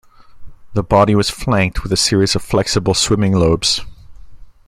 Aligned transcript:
The 0.73 0.81
body 0.81 1.13
was 1.13 1.29
flanked 1.29 1.83
with 1.83 1.91
a 1.91 1.95
series 1.95 2.33
of 2.35 2.41
flexible 2.41 2.95
swimming 2.95 3.33
lobes. 3.35 3.81